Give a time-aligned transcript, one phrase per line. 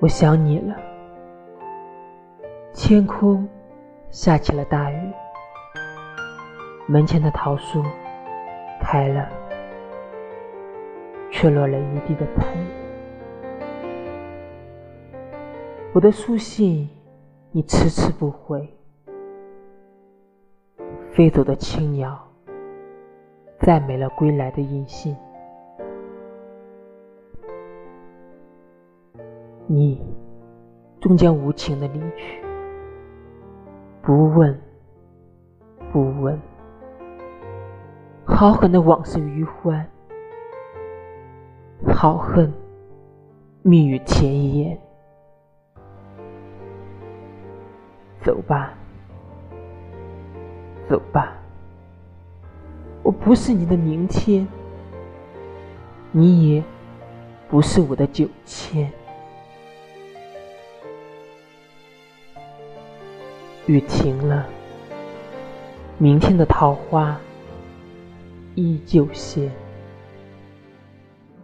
[0.00, 0.76] 我想你了。
[2.72, 3.48] 天空
[4.10, 5.12] 下起了大雨，
[6.86, 7.82] 门前的桃树
[8.80, 9.28] 开了，
[11.32, 12.46] 却落了一地的苔。
[15.92, 16.88] 我的书信
[17.50, 18.72] 你迟迟不回，
[21.10, 22.16] 飞走的青鸟
[23.58, 25.16] 再没了归来的音信。
[29.70, 30.00] 你
[30.98, 32.42] 终将无情的离去，
[34.00, 34.58] 不问，
[35.92, 36.40] 不问，
[38.24, 39.86] 好狠的往事余欢，
[41.86, 42.50] 好恨
[43.60, 44.78] 蜜语甜言。
[48.22, 48.72] 走吧，
[50.88, 51.36] 走吧，
[53.02, 54.48] 我不是你的明天，
[56.10, 56.64] 你也
[57.50, 58.90] 不是我的九千。
[63.68, 64.46] 雨停了，
[65.98, 67.20] 明天的桃花
[68.54, 69.50] 依旧鲜。